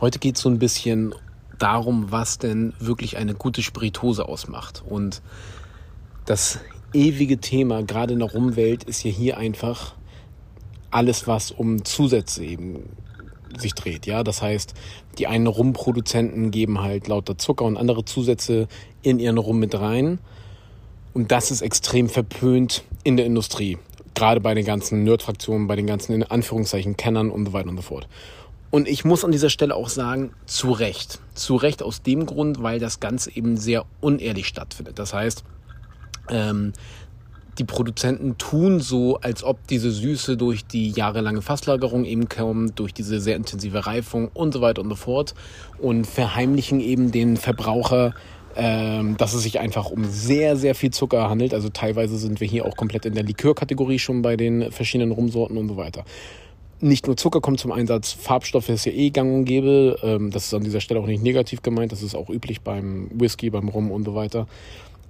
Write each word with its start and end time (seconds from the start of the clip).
Heute 0.00 0.20
geht 0.20 0.36
es 0.36 0.42
so 0.42 0.48
ein 0.48 0.60
bisschen 0.60 1.12
darum, 1.58 2.12
was 2.12 2.38
denn 2.38 2.72
wirklich 2.78 3.16
eine 3.16 3.34
gute 3.34 3.62
Spirituose 3.62 4.28
ausmacht. 4.28 4.84
Und 4.88 5.22
das 6.24 6.60
ewige 6.92 7.38
Thema, 7.38 7.82
gerade 7.82 8.12
in 8.12 8.20
der 8.20 8.30
Rumwelt, 8.30 8.84
ist 8.84 9.02
ja 9.02 9.10
hier 9.10 9.38
einfach 9.38 9.94
alles, 10.92 11.26
was 11.26 11.50
um 11.50 11.84
Zusätze 11.84 12.44
eben 12.44 12.88
sich 13.58 13.74
dreht. 13.74 14.06
Ja, 14.06 14.22
das 14.22 14.40
heißt, 14.40 14.74
die 15.18 15.26
einen 15.26 15.48
Rumproduzenten 15.48 16.52
geben 16.52 16.80
halt 16.80 17.08
lauter 17.08 17.36
Zucker 17.36 17.64
und 17.64 17.76
andere 17.76 18.04
Zusätze 18.04 18.68
in 19.02 19.18
ihren 19.18 19.38
Rum 19.38 19.58
mit 19.58 19.74
rein. 19.74 20.20
Und 21.12 21.32
das 21.32 21.50
ist 21.50 21.60
extrem 21.62 22.08
verpönt 22.08 22.84
in 23.02 23.16
der 23.16 23.26
Industrie. 23.26 23.78
Gerade 24.14 24.40
bei 24.40 24.54
den 24.54 24.64
ganzen 24.64 25.02
Nerd-Fraktionen, 25.02 25.66
bei 25.66 25.74
den 25.74 25.86
ganzen 25.86 26.12
in 26.12 26.22
Anführungszeichen 26.22 26.96
Kennern 26.96 27.30
und 27.30 27.46
so 27.46 27.52
weiter 27.52 27.68
und 27.68 27.76
so 27.76 27.82
fort. 27.82 28.06
Und 28.70 28.86
ich 28.86 29.04
muss 29.04 29.24
an 29.24 29.32
dieser 29.32 29.50
Stelle 29.50 29.74
auch 29.74 29.88
sagen, 29.88 30.32
zu 30.46 30.72
Recht. 30.72 31.20
Zu 31.34 31.56
Recht 31.56 31.82
aus 31.82 32.02
dem 32.02 32.26
Grund, 32.26 32.62
weil 32.62 32.78
das 32.78 33.00
Ganze 33.00 33.34
eben 33.34 33.56
sehr 33.56 33.84
unehrlich 34.00 34.46
stattfindet. 34.46 34.98
Das 34.98 35.14
heißt, 35.14 35.42
ähm, 36.28 36.72
die 37.58 37.64
Produzenten 37.64 38.38
tun 38.38 38.80
so, 38.80 39.16
als 39.16 39.42
ob 39.42 39.66
diese 39.66 39.90
Süße 39.90 40.36
durch 40.36 40.64
die 40.64 40.90
jahrelange 40.90 41.42
Fasslagerung 41.42 42.04
eben 42.04 42.28
kommt, 42.28 42.78
durch 42.78 42.94
diese 42.94 43.20
sehr 43.20 43.36
intensive 43.36 43.86
Reifung 43.86 44.28
und 44.32 44.52
so 44.52 44.60
weiter 44.60 44.82
und 44.82 44.90
so 44.90 44.94
fort 44.94 45.34
und 45.78 46.06
verheimlichen 46.06 46.80
eben 46.80 47.10
den 47.10 47.36
Verbraucher, 47.36 48.14
ähm, 48.54 49.16
dass 49.16 49.34
es 49.34 49.42
sich 49.42 49.58
einfach 49.58 49.90
um 49.90 50.04
sehr, 50.04 50.56
sehr 50.56 50.74
viel 50.74 50.90
Zucker 50.90 51.28
handelt. 51.28 51.52
Also 51.52 51.68
teilweise 51.68 52.16
sind 52.18 52.40
wir 52.40 52.46
hier 52.46 52.64
auch 52.64 52.76
komplett 52.76 53.06
in 53.06 53.14
der 53.14 53.24
Likörkategorie 53.24 53.98
schon 53.98 54.22
bei 54.22 54.36
den 54.36 54.70
verschiedenen 54.70 55.12
Rumsorten 55.12 55.56
und 55.56 55.68
so 55.68 55.76
weiter. 55.76 56.04
Nicht 56.80 57.06
nur 57.06 57.16
Zucker 57.16 57.40
kommt 57.40 57.58
zum 57.58 57.72
Einsatz, 57.72 58.12
Farbstoffe 58.12 58.68
ist 58.68 58.84
ja 58.84 58.92
eh 58.92 59.10
gang 59.10 59.34
und 59.34 59.44
gäbe. 59.44 59.98
Ähm, 60.02 60.30
das 60.30 60.46
ist 60.46 60.54
an 60.54 60.62
dieser 60.62 60.80
Stelle 60.80 61.00
auch 61.00 61.06
nicht 61.06 61.22
negativ 61.22 61.62
gemeint, 61.62 61.90
das 61.90 62.02
ist 62.02 62.14
auch 62.14 62.30
üblich 62.30 62.60
beim 62.60 63.08
Whisky, 63.12 63.50
beim 63.50 63.68
Rum 63.68 63.90
und 63.90 64.04
so 64.04 64.14
weiter 64.14 64.46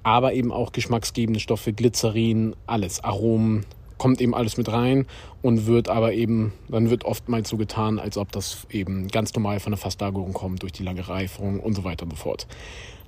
aber 0.08 0.32
eben 0.32 0.52
auch 0.52 0.72
geschmacksgebende 0.72 1.38
Stoffe, 1.38 1.74
Glycerin, 1.74 2.56
alles, 2.66 3.04
Aromen, 3.04 3.66
kommt 3.98 4.20
eben 4.20 4.34
alles 4.34 4.56
mit 4.56 4.72
rein 4.72 5.06
und 5.42 5.66
wird 5.66 5.88
aber 5.88 6.14
eben, 6.14 6.52
dann 6.68 6.88
wird 6.88 7.04
oftmals 7.04 7.50
so 7.50 7.56
getan, 7.56 7.98
als 7.98 8.16
ob 8.16 8.32
das 8.32 8.66
eben 8.70 9.08
ganz 9.08 9.34
normal 9.34 9.60
von 9.60 9.72
der 9.72 9.78
Fasslagerung 9.78 10.32
kommt, 10.32 10.62
durch 10.62 10.72
die 10.72 10.82
lange 10.82 11.06
Reifung 11.06 11.60
und 11.60 11.74
so 11.74 11.84
weiter 11.84 12.04
und 12.04 12.12
so 12.12 12.16
fort. 12.16 12.46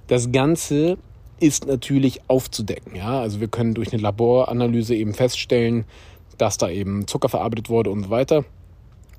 Das 0.09 0.31
Ganze 0.31 0.99
ist 1.39 1.67
natürlich 1.67 2.21
aufzudecken, 2.29 2.97
ja, 2.97 3.21
also 3.21 3.41
wir 3.41 3.49
können 3.49 3.73
durch 3.73 3.93
eine 3.93 4.03
Laboranalyse 4.03 4.95
eben 4.95 5.15
feststellen, 5.15 5.85
dass 6.41 6.59
da 6.59 6.69
eben 6.69 7.07
Zucker 7.07 7.29
verarbeitet 7.29 7.69
wurde 7.69 7.91
und 7.91 8.05
so 8.05 8.11
weiter. 8.11 8.45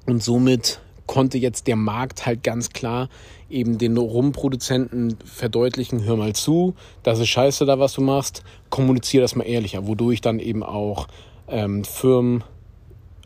Und 0.08 0.24
somit 0.24 0.82
konnte 1.06 1.38
jetzt 1.38 1.68
der 1.68 1.76
Markt 1.76 2.26
halt 2.26 2.44
ganz 2.44 2.70
klar 2.70 3.10
eben 3.50 3.78
den 3.78 3.98
Rumproduzenten 3.98 5.18
verdeutlichen, 5.26 6.04
hör 6.06 6.16
mal 6.16 6.34
zu, 6.34 6.74
das 7.04 7.20
ist 7.20 7.28
scheiße 7.28 7.66
da, 7.66 7.80
was 7.80 7.94
du 7.94 8.02
machst, 8.02 8.44
kommuniziere 8.70 9.22
das 9.22 9.36
mal 9.36 9.44
ehrlicher, 9.44 9.88
wodurch 9.88 10.22
dann 10.22 10.40
eben 10.40 10.64
auch 10.64 11.08
ähm, 11.50 11.84
Firmen 11.84 12.44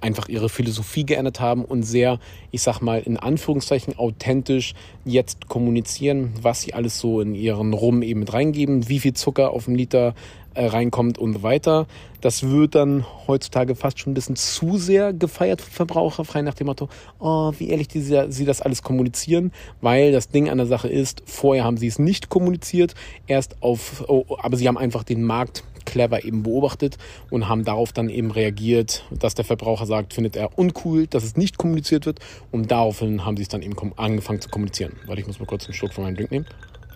einfach 0.05 0.29
ihre 0.29 0.49
Philosophie 0.49 1.05
geändert 1.05 1.39
haben 1.39 1.65
und 1.65 1.83
sehr, 1.83 2.19
ich 2.51 2.61
sag 2.61 2.79
mal, 2.79 2.99
in 2.99 3.17
Anführungszeichen 3.17 3.97
authentisch 3.97 4.75
jetzt 5.03 5.49
kommunizieren, 5.49 6.33
was 6.41 6.61
sie 6.61 6.73
alles 6.73 6.99
so 6.99 7.21
in 7.21 7.33
ihren 7.33 7.73
Rum 7.73 8.03
eben 8.03 8.19
mit 8.19 8.31
reingeben, 8.31 8.87
wie 8.87 8.99
viel 8.99 9.13
Zucker 9.13 9.51
auf 9.51 9.65
dem 9.65 9.75
Liter 9.75 10.13
äh, 10.53 10.67
reinkommt 10.67 11.17
und 11.17 11.33
so 11.33 11.43
weiter. 11.43 11.87
Das 12.21 12.43
wird 12.43 12.75
dann 12.75 13.03
heutzutage 13.27 13.75
fast 13.75 13.99
schon 13.99 14.11
ein 14.11 14.13
bisschen 14.13 14.35
zu 14.35 14.77
sehr 14.77 15.11
gefeiert 15.11 15.59
Verbraucher, 15.59 16.23
frei 16.23 16.43
nach 16.43 16.53
dem 16.53 16.67
Motto, 16.67 16.87
oh, 17.19 17.51
wie 17.57 17.69
ehrlich 17.69 17.87
die, 17.87 18.01
sie 18.01 18.45
das 18.45 18.61
alles 18.61 18.83
kommunizieren, 18.83 19.51
weil 19.81 20.11
das 20.11 20.29
Ding 20.29 20.49
an 20.49 20.57
der 20.57 20.67
Sache 20.67 20.87
ist, 20.87 21.23
vorher 21.25 21.63
haben 21.63 21.77
sie 21.77 21.87
es 21.87 21.99
nicht 21.99 22.29
kommuniziert, 22.29 22.93
erst 23.27 23.61
auf, 23.61 24.05
oh, 24.07 24.25
aber 24.39 24.55
sie 24.55 24.67
haben 24.67 24.77
einfach 24.77 25.03
den 25.03 25.23
Markt 25.23 25.63
clever 25.95 26.25
eben 26.25 26.43
beobachtet 26.43 26.97
und 27.29 27.47
haben 27.47 27.63
darauf 27.63 27.93
dann 27.93 28.09
eben 28.09 28.29
reagiert, 28.29 29.05
dass 29.11 29.33
der 29.33 29.45
Verbraucher 29.45 29.85
sagt, 29.85 30.13
findet 30.13 30.35
er 30.35 30.59
uncool, 30.59 31.07
dass 31.07 31.23
es 31.23 31.37
nicht 31.37 31.57
kommuniziert 31.57 32.05
wird 32.05 32.19
und 32.51 32.69
daraufhin 32.69 33.25
haben 33.25 33.37
sie 33.37 33.43
es 33.43 33.47
dann 33.47 33.61
eben 33.61 33.77
angefangen 33.95 34.41
zu 34.41 34.49
kommunizieren. 34.49 34.97
Weil 35.05 35.19
ich 35.19 35.25
muss 35.25 35.39
mal 35.39 35.45
kurz 35.45 35.63
einen 35.65 35.73
Schluck 35.73 35.93
von 35.93 36.03
meinem 36.03 36.17
Drink 36.17 36.31
nehmen. 36.31 36.45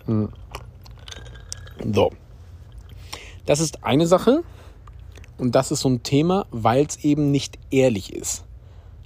Hm. 0.04 0.28
So, 1.94 2.10
das 3.46 3.60
ist 3.60 3.84
eine 3.84 4.06
Sache 4.06 4.42
und 5.38 5.54
das 5.54 5.70
ist 5.70 5.80
so 5.80 5.88
ein 5.88 6.02
Thema, 6.02 6.44
weil 6.50 6.84
es 6.84 7.02
eben 7.02 7.30
nicht 7.30 7.58
ehrlich 7.70 8.12
ist. 8.12 8.44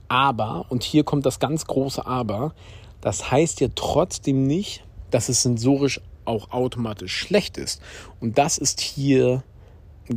Aber, 0.08 0.66
und 0.70 0.82
hier 0.82 1.04
kommt 1.04 1.24
das 1.24 1.38
ganz 1.38 1.66
große 1.66 2.04
Aber, 2.04 2.52
das 3.00 3.30
heißt 3.30 3.60
ja 3.60 3.68
trotzdem 3.76 4.44
nicht, 4.44 4.84
dass 5.12 5.28
es 5.28 5.42
sensorisch 5.42 6.00
auch 6.24 6.50
automatisch 6.50 7.16
schlecht 7.16 7.58
ist. 7.58 7.80
Und 8.18 8.38
das 8.38 8.58
ist 8.58 8.80
hier 8.80 9.44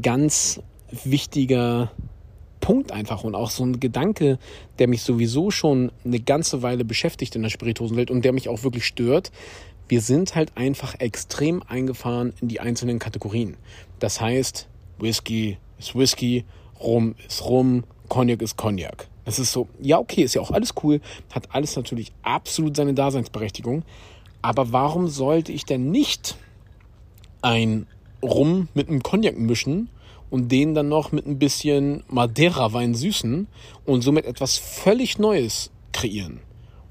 ganz 0.02 0.62
wichtiger 1.04 1.92
Punkt 2.60 2.92
einfach 2.92 3.24
und 3.24 3.36
auch 3.36 3.50
so 3.50 3.64
ein 3.64 3.80
Gedanke, 3.80 4.40
der 4.80 4.88
mich 4.88 5.02
sowieso 5.02 5.52
schon 5.52 5.92
eine 6.04 6.20
ganze 6.20 6.62
Weile 6.64 6.84
beschäftigt 6.84 7.36
in 7.36 7.44
der 7.44 7.50
Spirituosenwelt 7.50 8.12
und 8.12 8.26
der 8.26 8.34
mich 8.34 8.50
auch 8.50 8.64
wirklich 8.64 8.86
stört, 8.86 9.32
wir 9.88 10.02
sind 10.02 10.36
halt 10.36 10.52
einfach 10.56 10.96
extrem 11.00 11.64
eingefahren 11.64 12.34
in 12.42 12.50
die 12.50 12.60
einzelnen 12.60 13.00
Kategorien. 13.00 13.56
Das 14.00 14.20
heißt, 14.20 14.68
Whisky 15.00 15.58
ist 15.80 15.96
Whisky, 15.96 16.44
Rum 16.80 17.16
ist 17.26 17.46
Rum, 17.46 17.84
Cognac 18.10 18.42
ist 18.42 18.58
Cognac. 18.58 19.08
Das 19.24 19.40
ist 19.40 19.52
so, 19.52 19.68
ja, 19.82 19.98
okay, 19.98 20.24
ist 20.24 20.36
ja 20.36 20.42
auch 20.42 20.52
alles 20.52 20.74
cool, 20.84 21.02
hat 21.32 21.54
alles 21.54 21.76
natürlich 21.76 22.12
absolut 22.22 22.76
seine 22.76 22.94
Daseinsberechtigung. 22.94 23.84
Aber 24.42 24.72
warum 24.72 25.08
sollte 25.08 25.52
ich 25.52 25.66
denn 25.66 25.92
nicht 25.92 26.38
ein 27.42 27.88
Rum 28.28 28.68
mit 28.74 28.90
einem 28.90 29.04
Cognac 29.04 29.38
mischen 29.38 29.90
und 30.30 30.52
den 30.52 30.76
dann 30.76 30.90
noch 30.90 31.12
mit 31.12 31.26
ein 31.26 31.40
bisschen 31.40 32.04
Madeira-Wein 32.10 32.94
süßen 32.96 33.48
und 33.86 34.02
somit 34.02 34.26
etwas 34.26 34.58
völlig 34.58 35.18
Neues 35.18 35.72
kreieren? 35.94 36.42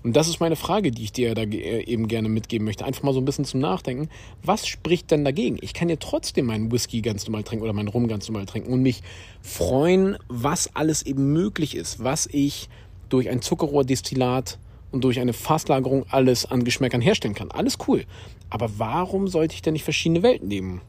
Und 0.07 0.15
das 0.15 0.29
ist 0.29 0.39
meine 0.39 0.55
Frage, 0.55 0.93
die 0.93 1.03
ich 1.03 1.11
dir 1.11 1.35
da 1.35 1.43
äh, 1.43 1.83
eben 1.83 2.07
gerne 2.07 2.29
mitgeben 2.29 2.65
möchte. 2.65 2.85
Einfach 2.85 3.03
mal 3.03 3.13
so 3.13 3.21
ein 3.21 3.25
bisschen 3.25 3.45
zum 3.45 3.59
Nachdenken. 3.59 4.09
Was 4.45 4.69
spricht 4.69 5.11
denn 5.11 5.25
dagegen? 5.25 5.59
Ich 5.63 5.75
kann 5.75 5.89
ja 5.89 5.97
trotzdem 5.97 6.47
meinen 6.47 6.71
Whisky 6.71 7.03
ganz 7.03 7.27
normal 7.27 7.43
trinken 7.43 7.65
oder 7.65 7.73
meinen 7.73 7.89
Rum 7.89 8.07
ganz 8.07 8.29
normal 8.29 8.47
trinken 8.47 8.73
und 8.73 8.83
mich 8.83 9.03
freuen, 9.43 10.17
was 10.29 10.77
alles 10.77 11.05
eben 11.05 11.33
möglich 11.33 11.75
ist, 11.75 12.05
was 12.05 12.29
ich 12.31 12.69
durch 13.09 13.29
ein 13.29 13.43
Zuckerrohrdestillat 13.43 14.59
und 14.93 15.03
durch 15.03 15.19
eine 15.19 15.33
Fasslagerung 15.33 16.07
alles 16.09 16.47
an 16.47 16.63
Geschmäckern 16.63 17.01
herstellen 17.01 17.35
kann. 17.35 17.51
Alles 17.51 17.77
cool. 17.89 18.05
Aber 18.49 18.79
warum 18.79 19.27
sollte 19.27 19.57
ich 19.57 19.63
denn 19.63 19.73
nicht 19.73 19.83
verschiedene 19.83 20.23
Welten 20.23 20.47
nehmen? 20.47 20.83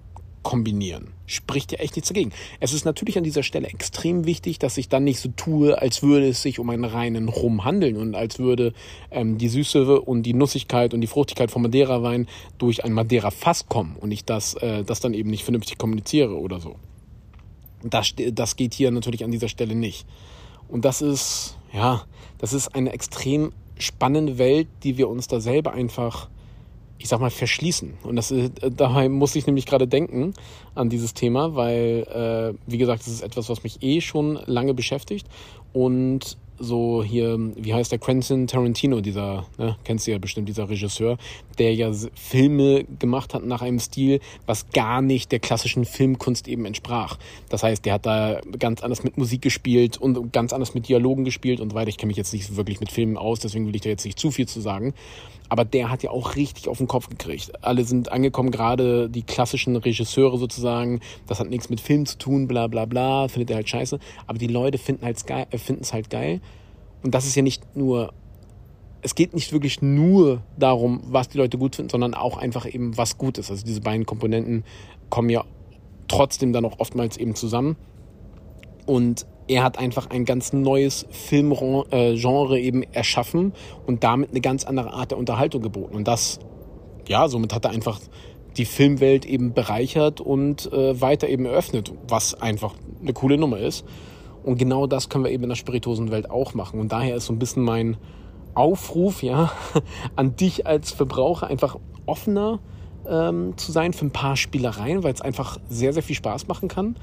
Kombinieren. 0.47 1.09
Spricht 1.25 1.74
ja 1.74 1.80
echt 1.80 1.97
nichts 1.97 2.08
dagegen. 2.08 2.31
Es 2.62 2.72
ist 2.72 2.85
natürlich 2.85 3.18
an 3.18 3.25
dieser 3.25 3.44
Stelle 3.44 3.68
extrem 3.68 4.25
wichtig, 4.25 4.59
dass 4.59 4.78
ich 4.78 4.88
dann 4.88 5.03
nicht 5.03 5.19
so 5.19 5.28
tue, 5.35 5.78
als 5.81 6.02
würde 6.02 6.30
es 6.30 6.41
sich 6.41 6.58
um 6.58 6.69
einen 6.69 6.85
reinen 6.85 7.28
Rum 7.28 7.66
handeln 7.66 7.97
und 7.97 8.16
als 8.16 8.40
würde 8.40 8.72
ähm, 9.12 9.38
die 9.38 9.50
Süße 9.50 10.00
und 10.00 10.24
die 10.24 10.34
Nussigkeit 10.34 10.94
und 10.94 11.02
die 11.02 11.07
Fruchtigkeit 11.07 11.52
vom 11.52 11.63
Madeira-Wein 11.63 12.28
durch 12.59 12.86
ein 12.86 12.94
Madeira-Fass 12.94 13.68
kommen 13.68 13.97
und 14.00 14.12
ich 14.12 14.24
das, 14.24 14.53
äh, 14.53 14.86
das 14.86 15.02
dann 15.02 15.13
eben 15.13 15.30
nicht 15.30 15.44
vernünftig 15.44 15.78
kommuniziere 15.78 16.40
oder 16.40 16.62
so. 16.62 16.78
Das, 17.84 18.13
das 18.31 18.56
geht 18.56 18.74
hier 18.74 18.91
natürlich 18.91 19.25
an 19.25 19.31
dieser 19.31 19.50
Stelle 19.50 19.75
nicht. 19.75 20.07
Und 20.69 20.86
das 20.86 21.02
ist, 21.02 21.57
ja, 21.74 22.06
das 22.38 22.53
ist 22.53 22.74
eine 22.74 22.94
extrem 22.94 23.52
spannende 23.78 24.38
Welt, 24.38 24.69
die 24.84 24.97
wir 24.97 25.09
uns 25.09 25.28
da 25.28 25.41
selber 25.41 25.74
einfach 25.74 26.30
ich 27.00 27.08
sag 27.08 27.19
mal, 27.19 27.30
verschließen. 27.30 27.94
Und 28.03 28.16
das, 28.16 28.31
äh, 28.31 28.50
daheim 28.69 29.13
muss 29.13 29.35
ich 29.35 29.46
nämlich 29.46 29.66
gerade 29.66 29.88
denken 29.88 30.34
an 30.75 30.90
dieses 30.90 31.13
Thema, 31.13 31.56
weil, 31.56 32.56
äh, 32.58 32.58
wie 32.69 32.78
gesagt, 32.78 33.02
das 33.02 33.13
ist 33.13 33.22
etwas, 33.22 33.50
was 33.50 33.63
mich 33.63 33.81
eh 33.84 34.02
schon 34.02 34.40
lange 34.46 34.74
beschäftigt. 34.74 35.28
Und 35.74 36.38
so 36.59 37.03
hier, 37.03 37.38
wie 37.56 37.73
heißt 37.73 37.91
der 37.91 38.00
Quentin 38.00 38.47
Tarantino, 38.47 39.01
dieser, 39.01 39.45
ne, 39.57 39.78
kennst 39.84 40.07
du 40.07 40.12
ja 40.12 40.18
bestimmt, 40.18 40.50
dieser 40.50 40.69
Regisseur, 40.69 41.18
der 41.57 41.74
ja 41.74 41.92
Filme 42.15 42.86
gemacht 43.00 43.33
hat 43.33 43.45
nach 43.45 43.62
einem 43.62 43.80
Stil, 43.80 44.19
was 44.45 44.69
gar 44.69 45.01
nicht 45.01 45.31
der 45.31 45.39
klassischen 45.39 45.86
Filmkunst 45.86 46.48
eben 46.48 46.65
entsprach. 46.65 47.18
Das 47.50 47.63
heißt, 47.63 47.86
der 47.86 47.94
hat 47.94 48.06
da 48.06 48.42
ganz 48.59 48.83
anders 48.83 49.04
mit 49.04 49.18
Musik 49.18 49.42
gespielt 49.42 49.98
und 49.98 50.33
ganz 50.33 50.54
anders 50.54 50.74
mit 50.74 50.88
Dialogen 50.88 51.24
gespielt 51.25 51.59
und 51.59 51.71
so 51.71 51.75
weiter. 51.75 51.89
Ich 51.89 51.98
kenne 51.98 52.07
mich 52.07 52.18
jetzt 52.18 52.33
nicht 52.33 52.56
wirklich 52.56 52.80
mit 52.80 52.92
Filmen 52.92 53.18
aus, 53.18 53.39
deswegen 53.39 53.68
will 53.68 53.75
ich 53.75 53.81
da 53.81 53.89
jetzt 53.89 54.06
nicht 54.06 54.19
zu 54.19 54.31
viel 54.31 54.48
zu 54.48 54.62
sagen. 54.62 54.94
Aber 55.50 55.65
der 55.65 55.89
hat 55.89 56.03
ja 56.03 56.12
auch 56.12 56.36
richtig 56.36 56.68
auf 56.68 56.77
den 56.77 56.88
Kopf 56.88 57.10
gekriegt. 57.10 57.51
Alle 57.63 57.83
sind 57.83 58.12
angekommen, 58.12 58.51
gerade 58.51 59.10
die 59.10 59.24
klassischen 59.24 59.75
Regisseure 59.75 60.38
sozusagen. 60.38 61.00
Das 61.25 61.39
hat 61.39 61.50
nichts 61.50 61.69
mit 61.69 61.80
Film 61.80 62.06
zu 62.06 62.18
tun, 62.18 62.48
bla 62.48 62.68
bla 62.68 62.86
bla, 62.86 63.27
findet 63.27 63.51
er 63.51 63.57
halt 63.57 63.69
scheiße. 63.69 64.00
Aber 64.25 64.38
die 64.38 64.48
Leute 64.48 64.77
finden 64.77 65.06
halt 65.06 65.25
geil, 65.25 65.48
äh, 65.51 65.57
finden 65.57 65.83
es 65.83 65.94
halt 65.94 66.10
geil. 66.10 66.42
Und 67.07 67.15
das 67.15 67.25
ist 67.25 67.38
ja 67.38 67.42
nicht 67.42 67.63
nur, 67.74 68.12
es 69.01 69.15
geht 69.15 69.33
nicht 69.33 69.54
wirklich 69.54 69.81
nur 69.81 70.42
darum, 70.59 71.00
was 71.06 71.30
die 71.30 71.38
Leute 71.38 71.57
gut 71.57 71.77
finden, 71.77 71.89
sondern 71.89 72.13
auch 72.13 72.36
einfach 72.36 72.65
eben, 72.65 72.98
was 72.98 73.18
gut 73.18 73.38
ist. 73.38 73.50
Also 73.50 73.65
diese 73.65 73.80
beiden 73.80 74.06
Komponenten 74.06 74.65
kommen 75.09 75.30
ja 75.30 75.45
trotzdem 76.09 76.51
dann 76.51 76.65
auch 76.65 76.80
oftmals 76.80 77.15
eben 77.15 77.33
zusammen. 77.33 77.77
Und 78.86 79.25
er 79.48 79.63
hat 79.63 79.80
einfach 79.80 80.09
ein 80.09 80.25
ganz 80.25 80.51
neues 80.51 81.06
Filmgenre 81.09 82.59
eben 82.59 82.83
erschaffen 82.83 83.53
und 83.86 84.03
damit 84.03 84.31
eine 84.31 84.42
ganz 84.42 84.65
andere 84.65 84.92
Art 84.92 85.12
der 85.12 85.18
Unterhaltung 85.18 85.62
geboten. 85.62 85.95
Und 85.95 86.10
das, 86.10 86.39
ja, 87.07 87.30
somit 87.30 87.53
hat 87.53 87.63
er 87.63 87.71
einfach 87.71 88.01
die 88.57 88.65
Filmwelt 88.65 89.25
eben 89.25 89.53
bereichert 89.53 90.19
und 90.19 90.69
äh, 90.74 91.00
weiter 91.00 91.30
eben 91.30 91.45
eröffnet, 91.45 91.94
was 92.06 92.33
einfach 92.33 92.75
eine 93.01 93.13
coole 93.13 93.38
Nummer 93.38 93.60
ist. 93.60 93.86
Und 94.48 94.58
genau 94.58 94.88
das 94.88 95.10
können 95.10 95.26
wir 95.26 95.32
eben 95.32 95.44
in 95.44 95.50
der 95.50 95.58
Spirituosenwelt 95.58 96.32
auch 96.32 96.54
machen. 96.54 96.80
Und 96.80 96.94
daher 96.94 97.18
ist 97.18 97.26
so 97.26 97.34
ein 97.34 97.40
bisschen 97.40 97.64
mein 97.64 97.98
Aufruf, 98.54 99.22
ja, 99.22 99.52
an 100.16 100.38
dich 100.38 100.66
als 100.66 100.92
Verbraucher 100.92 101.48
einfach 101.48 101.76
offener 102.06 102.60
ähm, 103.10 103.58
zu 103.58 103.74
sein 103.74 103.92
für 103.92 104.06
ein 104.06 104.12
paar 104.12 104.38
Spielereien, 104.38 105.04
weil 105.04 105.14
es 105.14 105.20
einfach 105.20 105.58
sehr, 105.68 105.92
sehr 105.92 106.02
viel 106.02 106.16
Spaß 106.16 106.48
machen 106.48 106.70
kann 106.70 106.96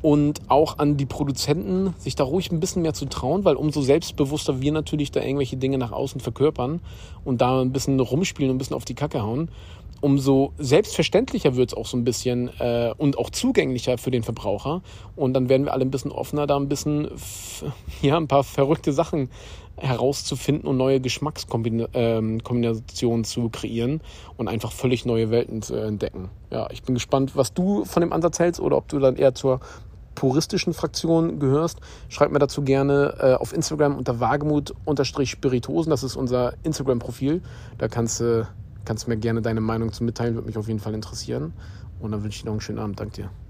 und 0.00 0.42
auch 0.46 0.78
an 0.78 0.96
die 0.96 1.06
Produzenten, 1.06 1.94
sich 1.98 2.14
da 2.14 2.22
ruhig 2.22 2.52
ein 2.52 2.60
bisschen 2.60 2.82
mehr 2.82 2.94
zu 2.94 3.06
trauen, 3.06 3.44
weil 3.44 3.56
umso 3.56 3.80
selbstbewusster 3.80 4.60
wir 4.60 4.70
natürlich 4.70 5.10
da 5.10 5.20
irgendwelche 5.20 5.56
Dinge 5.56 5.78
nach 5.78 5.90
außen 5.90 6.20
verkörpern 6.20 6.80
und 7.24 7.40
da 7.40 7.62
ein 7.62 7.72
bisschen 7.72 7.98
rumspielen 7.98 8.50
und 8.50 8.56
ein 8.56 8.58
bisschen 8.58 8.76
auf 8.76 8.84
die 8.84 8.94
Kacke 8.94 9.22
hauen, 9.22 9.50
umso 10.00 10.52
selbstverständlicher 10.58 11.56
wird 11.56 11.70
es 11.70 11.76
auch 11.76 11.86
so 11.86 11.96
ein 11.96 12.04
bisschen 12.04 12.50
äh, 12.58 12.92
und 12.96 13.18
auch 13.18 13.30
zugänglicher 13.30 13.98
für 13.98 14.10
den 14.10 14.22
Verbraucher. 14.22 14.82
Und 15.14 15.34
dann 15.34 15.48
werden 15.48 15.66
wir 15.66 15.72
alle 15.72 15.84
ein 15.84 15.90
bisschen 15.90 16.12
offener, 16.12 16.46
da 16.46 16.56
ein 16.56 16.68
bisschen, 16.68 17.08
ja, 18.02 18.16
ein 18.16 18.28
paar 18.28 18.44
verrückte 18.44 18.92
Sachen 18.92 19.30
herauszufinden 19.76 20.68
und 20.68 20.76
neue 20.78 21.00
Geschmackskombinationen 21.00 23.24
zu 23.24 23.48
kreieren 23.50 24.00
und 24.36 24.48
einfach 24.48 24.72
völlig 24.72 25.04
neue 25.04 25.30
Welten 25.30 25.62
zu 25.62 25.76
entdecken. 25.76 26.30
Ja, 26.50 26.68
ich 26.70 26.82
bin 26.82 26.94
gespannt, 26.94 27.36
was 27.36 27.52
du 27.52 27.84
von 27.84 28.00
dem 28.00 28.12
Ansatz 28.12 28.38
hältst 28.38 28.60
oder 28.60 28.78
ob 28.78 28.88
du 28.88 28.98
dann 28.98 29.16
eher 29.16 29.34
zur 29.34 29.60
puristischen 30.14 30.72
Fraktion 30.72 31.38
gehörst. 31.38 31.80
Schreib 32.08 32.32
mir 32.32 32.38
dazu 32.38 32.62
gerne 32.62 33.16
äh, 33.20 33.34
auf 33.34 33.52
Instagram 33.52 33.98
unter 33.98 34.18
wagemut-spiritosen. 34.18 35.90
Das 35.90 36.02
ist 36.02 36.16
unser 36.16 36.54
Instagram-Profil. 36.62 37.42
Da 37.76 37.88
kannst 37.88 38.20
du 38.20 38.48
kannst 38.86 39.08
mir 39.08 39.18
gerne 39.18 39.42
deine 39.42 39.60
Meinung 39.60 39.92
zu 39.92 40.04
mitteilen, 40.04 40.34
würde 40.34 40.46
mich 40.46 40.56
auf 40.56 40.68
jeden 40.68 40.80
Fall 40.80 40.94
interessieren. 40.94 41.52
Und 42.00 42.12
dann 42.12 42.22
wünsche 42.22 42.36
ich 42.36 42.42
dir 42.42 42.46
noch 42.46 42.54
einen 42.54 42.60
schönen 42.62 42.78
Abend. 42.78 42.98
Danke 42.98 43.22
dir. 43.22 43.45